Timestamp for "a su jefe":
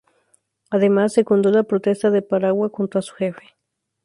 2.97-3.53